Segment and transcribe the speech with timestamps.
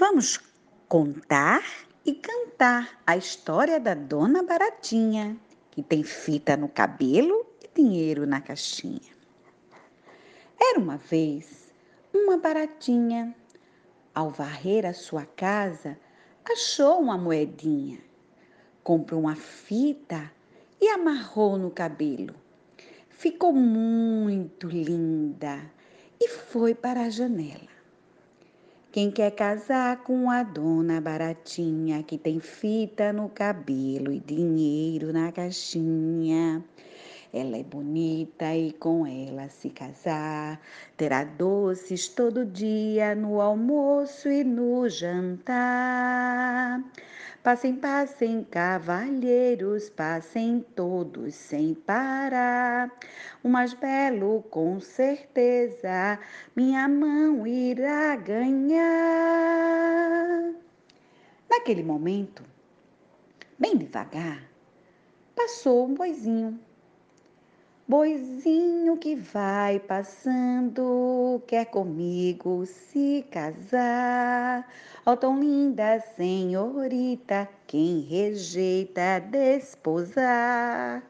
[0.00, 0.38] Vamos
[0.88, 1.60] contar
[2.06, 5.36] e cantar a história da Dona Baratinha,
[5.72, 9.10] que tem fita no cabelo e dinheiro na caixinha.
[10.56, 11.72] Era uma vez
[12.14, 13.34] uma baratinha.
[14.14, 15.98] Ao varrer a sua casa,
[16.48, 17.98] achou uma moedinha.
[18.84, 20.30] Comprou uma fita
[20.80, 22.36] e amarrou no cabelo.
[23.08, 25.60] Ficou muito linda
[26.20, 27.77] e foi para a janela.
[28.90, 35.30] Quem quer casar com a dona baratinha que tem fita no cabelo e dinheiro na
[35.30, 36.64] caixinha?
[37.30, 40.58] Ela é bonita e com ela se casar,
[40.96, 46.82] terá doces todo dia no almoço e no jantar.
[47.42, 52.90] Passem, passem, cavalheiros, passem todos sem parar.
[53.42, 56.18] O mais belo, com certeza,
[56.56, 58.78] minha mão irá ganhar.
[61.50, 62.42] Naquele momento,
[63.58, 64.42] bem devagar,
[65.36, 66.58] passou um boizinho
[67.88, 74.70] Boizinho que vai passando, quer comigo se casar.
[75.06, 81.02] Ó oh, tão linda senhorita, quem rejeita desposar.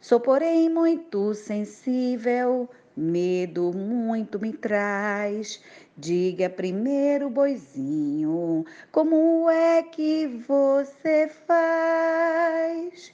[0.00, 5.60] Sou, porém, muito sensível, medo muito me traz.
[5.96, 13.12] Diga primeiro, boizinho, como é que você faz?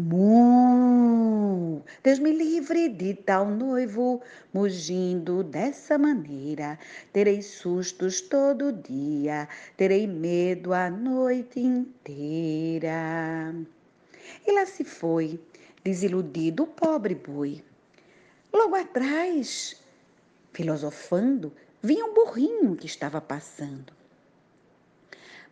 [0.00, 1.82] Mu!
[2.02, 6.78] Deus me livre de tal noivo, mugindo dessa maneira.
[7.12, 13.54] Terei sustos todo dia, terei medo a noite inteira.
[14.46, 15.38] E lá se foi,
[15.84, 17.62] desiludido o pobre boi.
[18.50, 19.82] Logo atrás,
[20.50, 23.99] filosofando, vinha um burrinho que estava passando.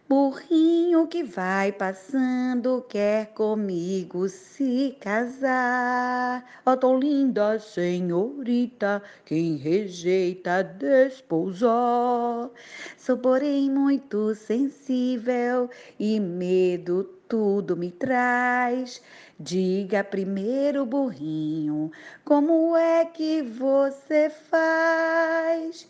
[0.09, 6.43] Burrinho que vai passando quer comigo se casar.
[6.65, 12.49] Ó, oh, tão linda senhorita, quem rejeita desposar.
[12.97, 15.69] Sou, porém, muito sensível
[16.01, 19.03] e medo tudo me traz.
[19.39, 21.93] Diga primeiro, burrinho,
[22.25, 25.87] como é que você faz?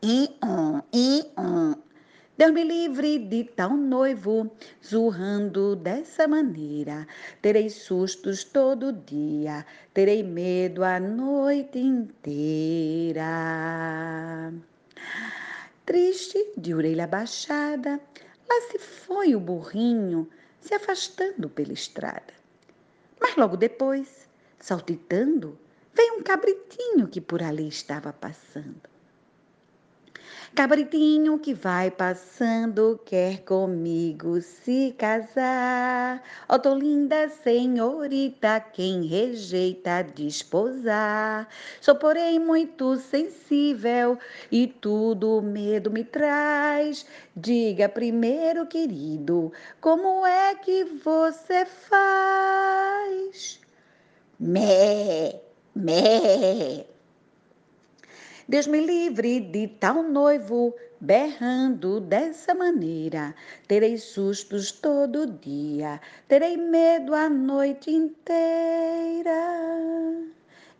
[0.00, 1.74] E um, e um,
[2.38, 4.48] Deus me livre de tal noivo,
[4.80, 7.04] zurrando dessa maneira.
[7.42, 13.24] Terei sustos todo dia, terei medo a noite inteira.
[15.84, 18.00] Triste, de orelha baixada,
[18.48, 22.32] lá se foi o burrinho, se afastando pela estrada.
[23.20, 24.28] Mas logo depois,
[24.60, 25.58] saltitando,
[25.92, 28.97] veio um cabritinho que por ali estava passando.
[30.58, 36.20] Cabritinho que vai passando, quer comigo se casar.
[36.48, 41.46] Ó, oh, tô linda senhorita, quem rejeita desposar.
[41.80, 44.18] Sou, porém, muito sensível
[44.50, 47.06] e tudo medo me traz.
[47.36, 53.60] Diga primeiro, querido, como é que você faz?
[54.40, 55.40] Mé,
[55.72, 56.97] mé.
[58.50, 63.34] Deus me livre de tal noivo, berrando dessa maneira.
[63.66, 69.34] Terei sustos todo dia, terei medo a noite inteira.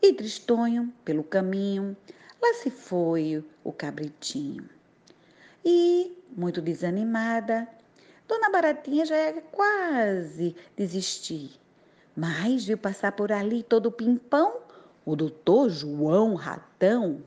[0.01, 1.95] E tristonho pelo caminho,
[2.41, 4.67] lá se foi o cabritinho.
[5.63, 7.69] E, muito desanimada,
[8.27, 11.51] Dona Baratinha já ia quase desistir.
[12.17, 14.57] Mas viu passar por ali todo pimpão
[15.05, 17.23] o doutor João Ratão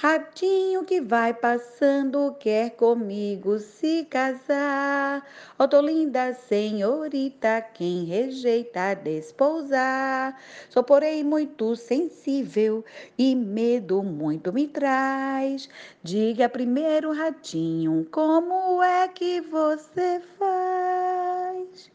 [0.00, 5.26] Ratinho que vai passando quer comigo se casar.
[5.58, 10.40] Ó, oh, tô linda senhorita, quem rejeita despousar.
[10.70, 12.84] Sou, porém, muito sensível
[13.18, 15.68] e medo muito me traz.
[16.00, 21.90] Diga primeiro, ratinho, como é que você faz?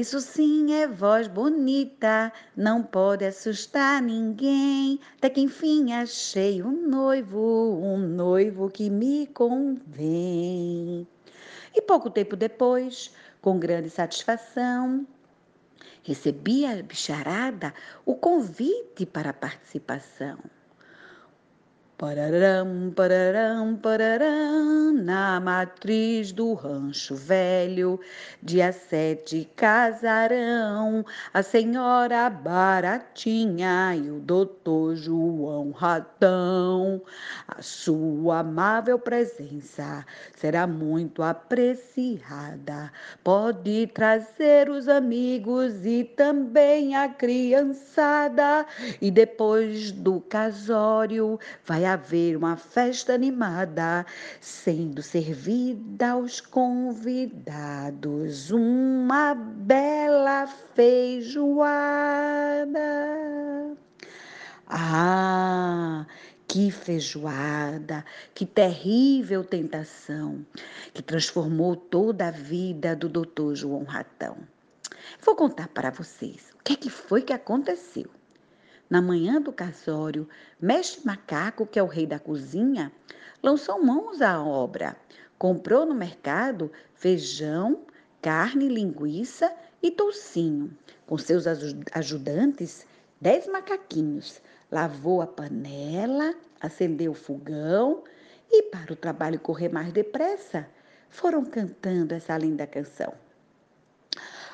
[0.00, 4.98] Isso sim é voz bonita, não pode assustar ninguém.
[5.18, 11.06] Até que enfim achei um noivo, um noivo que me convém.
[11.74, 15.06] E pouco tempo depois, com grande satisfação,
[16.02, 17.74] recebi a bicharada
[18.06, 20.38] o convite para a participação.
[22.00, 28.00] Pararam, pararam, pararam, na matriz do rancho velho,
[28.42, 31.04] dia sete casarão,
[31.34, 37.02] a senhora Baratinha e o doutor João Ratão.
[37.46, 42.90] A sua amável presença será muito apreciada.
[43.22, 48.64] Pode trazer os amigos e também a criançada,
[49.02, 54.04] e depois do casório vai haver uma festa animada,
[54.40, 61.56] sendo servida aos convidados uma bela feijoada.
[64.66, 66.06] Ah,
[66.46, 68.04] que feijoada,
[68.34, 70.44] que terrível tentação,
[70.92, 74.36] que transformou toda a vida do doutor João Ratão.
[75.20, 78.19] Vou contar para vocês o que, é que foi que aconteceu.
[78.90, 80.28] Na manhã do casório,
[80.60, 82.90] Mestre Macaco, que é o rei da cozinha,
[83.40, 84.96] lançou mãos à obra.
[85.38, 87.82] Comprou no mercado feijão,
[88.20, 90.76] carne, linguiça e toucinho.
[91.06, 91.44] Com seus
[91.92, 92.84] ajudantes,
[93.20, 94.42] dez macaquinhos.
[94.68, 98.02] Lavou a panela, acendeu o fogão
[98.50, 100.66] e, para o trabalho correr mais depressa,
[101.08, 103.14] foram cantando essa linda canção.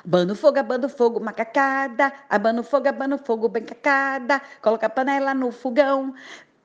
[0.07, 2.13] Abano fogo, abano fogo, macacada.
[2.29, 4.41] Abano fogo, abano fogo, bem cacada.
[4.61, 6.13] Coloca a panela no fogão.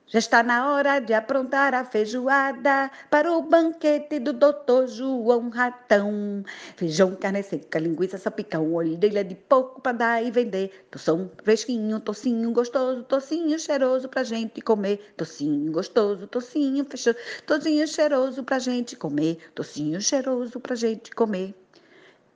[0.07, 6.43] Já está na hora de aprontar a feijoada para o banquete do doutor João Ratão.
[6.77, 10.87] Feijão, carne seca, linguiça, sapicão, orelha de porco para dar e vender.
[10.89, 15.13] Toção fresquinho, tocinho gostoso, tocinho cheiroso pra gente comer.
[15.17, 17.13] Tocinho gostoso, tocinho fechou,
[17.45, 19.37] tocinho cheiroso pra gente comer.
[19.53, 21.53] Tocinho cheiroso pra gente comer.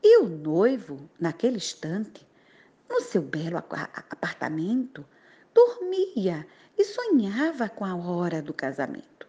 [0.04, 2.28] E o noivo, naquele instante,
[2.90, 5.06] no seu belo apartamento,
[5.54, 6.46] dormia
[6.78, 9.28] e sonhava com a hora do casamento.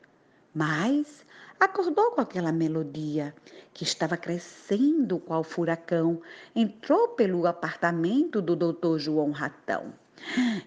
[0.55, 1.25] Mas
[1.59, 3.35] acordou com aquela melodia
[3.73, 6.21] que estava crescendo qual furacão,
[6.55, 9.93] entrou pelo apartamento do doutor João Ratão.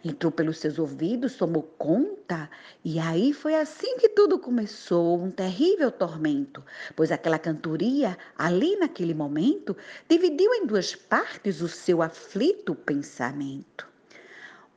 [0.03, 2.49] Entrou pelos seus ouvidos, tomou conta,
[2.83, 6.63] e aí foi assim que tudo começou, um terrível tormento,
[6.95, 9.75] pois aquela cantoria, ali naquele momento,
[10.09, 13.87] dividiu em duas partes o seu aflito pensamento.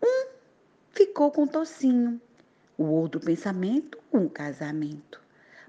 [0.02, 0.26] Um
[0.90, 2.20] ficou com tocinho,
[2.76, 5.20] o outro pensamento, um casamento.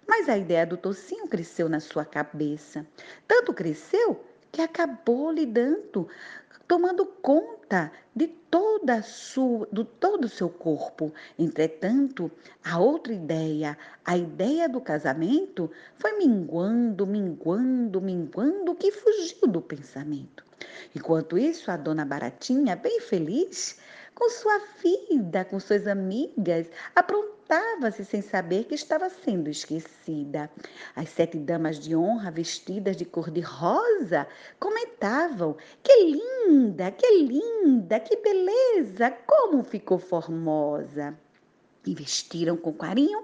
[0.07, 2.85] Mas a ideia do tocinho cresceu na sua cabeça.
[3.27, 4.23] Tanto cresceu
[4.55, 6.07] que acabou lhe dando
[6.65, 11.13] tomando conta de toda sua, do todo o seu corpo.
[11.37, 12.31] Entretanto,
[12.63, 20.43] a outra ideia, a ideia do casamento, foi minguando, minguando, minguando, que fugiu do pensamento.
[20.95, 23.77] Enquanto isso, a dona Baratinha, bem feliz,
[24.15, 26.67] com sua vida, com suas amigas,
[27.45, 30.50] aprontava-se sem saber que estava sendo esquecida.
[30.95, 34.27] As sete damas de honra, vestidas de cor de rosa,
[34.59, 41.18] comentavam: Que linda, que linda, que beleza, como ficou formosa.
[41.86, 43.24] E vestiram com carinho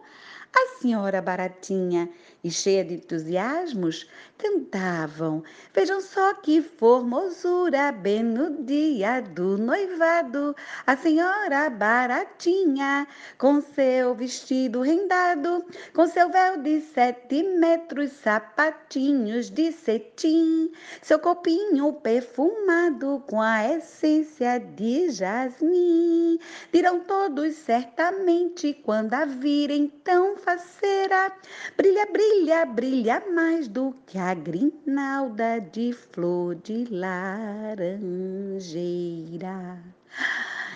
[0.54, 2.10] a senhora Baratinha
[2.44, 4.08] e cheia de entusiasmos,
[4.38, 5.44] cantavam:
[5.74, 10.56] Vejam só que formosura, bem no dia do noivado,
[10.88, 13.08] a senhora Baratinha,
[13.38, 20.72] com seu vestido rendado, com seu véu de sete metros, sapatinhos de cetim,
[21.02, 26.40] seu copinho perfumado com a essência de jasmim.
[26.74, 31.32] Dirão todos certamente quando a virem tão faceira,
[31.78, 37.84] brilha, brilha brilha, brilha mais do que a grinalda de flor de laranjeira.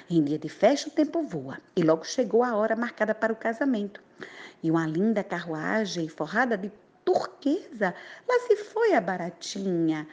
[0.10, 3.38] Em dia de festa, o tempo voa e logo chegou a hora marcada para o
[3.38, 4.04] casamento.
[4.62, 6.70] E uma linda carruagem forrada de
[7.06, 7.96] turquesa,
[8.28, 10.06] lá se foi a baratinha.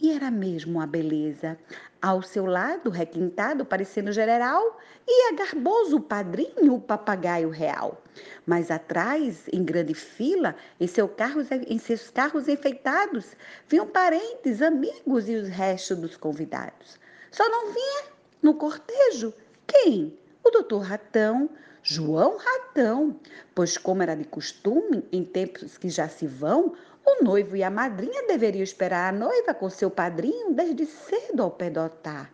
[0.00, 1.58] E era mesmo uma beleza.
[2.00, 8.02] Ao seu lado, requintado, parecendo general, ia garboso o padrinho, o papagaio real.
[8.46, 13.36] Mas atrás, em grande fila, em, seu carros, em seus carros enfeitados,
[13.68, 16.98] vinham parentes, amigos e os restos dos convidados.
[17.30, 18.04] Só não vinha
[18.42, 19.34] no cortejo
[19.66, 20.18] quem?
[20.42, 21.50] O doutor Ratão,
[21.82, 23.20] João Ratão,
[23.54, 27.70] pois, como era de costume, em tempos que já se vão, o noivo e a
[27.70, 32.30] madrinha deveriam esperar a noiva com seu padrinho desde cedo ao pé do altar.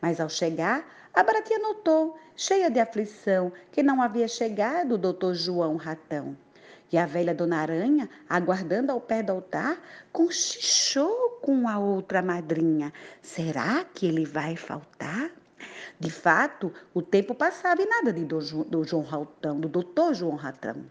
[0.00, 5.34] Mas ao chegar, a Baratinha notou, cheia de aflição, que não havia chegado o doutor
[5.34, 6.36] João Ratão.
[6.90, 9.80] E a velha Dona Aranha, aguardando ao pé do altar,
[10.12, 12.92] conchichou com a outra madrinha.
[13.20, 15.30] Será que ele vai faltar?
[15.98, 20.36] De fato, o tempo passava e nada de do, do João Ratão, do doutor João
[20.36, 20.84] Ratão.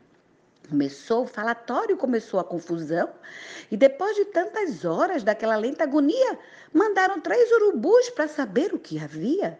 [0.69, 3.09] Começou o falatório, começou a confusão,
[3.69, 6.39] e depois de tantas horas daquela lenta agonia,
[6.73, 9.59] mandaram três urubus para saber o que havia.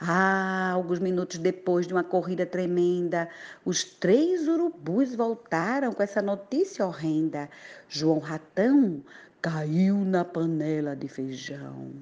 [0.00, 3.28] Ah, alguns minutos depois de uma corrida tremenda,
[3.64, 7.48] os três urubus voltaram com essa notícia horrenda.
[7.88, 9.02] João Ratão
[9.40, 11.92] caiu na panela de feijão.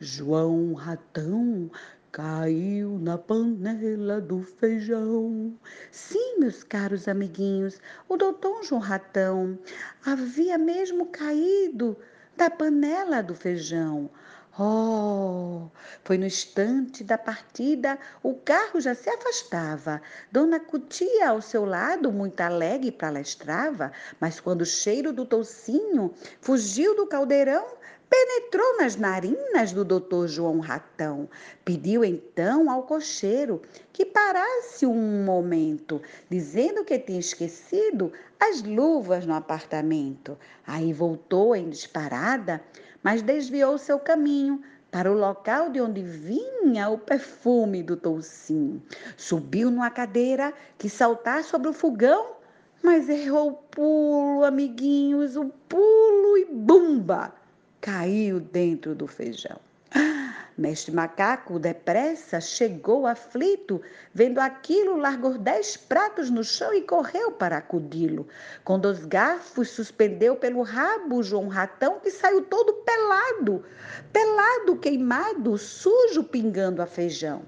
[0.00, 1.70] João Ratão
[2.18, 5.56] caiu na panela do feijão.
[5.92, 9.56] Sim, meus caros amiguinhos, o doutor João Ratão
[10.04, 11.96] havia mesmo caído
[12.36, 14.10] da panela do feijão.
[14.58, 15.68] Oh,
[16.02, 20.02] foi no instante da partida, o carro já se afastava.
[20.32, 26.96] Dona Cutia ao seu lado, muito alegre, palestrava, mas quando o cheiro do toucinho fugiu
[26.96, 31.28] do caldeirão, penetrou nas narinas do doutor João Ratão.
[31.64, 33.62] Pediu então ao cocheiro
[33.92, 36.00] que parasse um momento,
[36.30, 40.38] dizendo que tinha esquecido as luvas no apartamento.
[40.66, 42.62] Aí voltou em disparada
[43.02, 48.82] mas desviou seu caminho para o local de onde vinha o perfume do toucinho.
[49.16, 52.36] Subiu numa cadeira que saltar sobre o fogão,
[52.82, 57.34] mas errou o pulo, amiguinhos, o pulo e bumba!
[57.80, 59.60] Caiu dentro do feijão.
[60.58, 63.80] Mestre Macaco, depressa, chegou aflito,
[64.12, 68.26] vendo aquilo, largou dez pratos no chão e correu para acudi-lo.
[68.64, 73.64] Com dois garfos, suspendeu pelo rabo João Ratão, que saiu todo pelado,
[74.12, 77.42] pelado, queimado, sujo, pingando a feijão.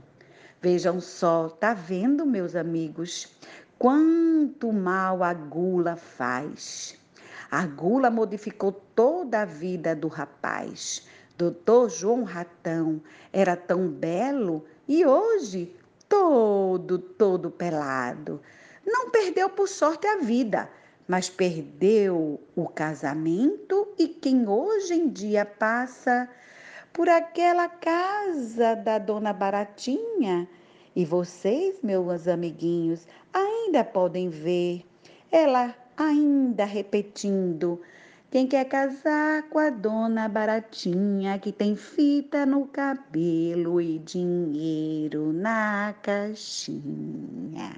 [0.62, 3.28] Vejam só, tá vendo, meus amigos,
[3.78, 6.96] quanto mal a gula faz.
[7.50, 11.07] A gula modificou toda a vida do rapaz.
[11.37, 13.02] Doutor João Ratão
[13.33, 15.75] era tão belo e hoje
[16.09, 18.40] todo, todo pelado.
[18.87, 20.71] Não perdeu por sorte a vida,
[21.09, 26.28] mas perdeu o casamento e quem hoje em dia passa
[26.92, 30.49] por aquela casa da dona Baratinha.
[30.95, 34.85] E vocês, meus amiguinhos, ainda podem ver
[35.33, 37.80] ela ainda repetindo
[38.30, 45.94] quem quer casar com a dona baratinha que tem fita no cabelo e dinheiro na
[46.02, 47.75] caixinha?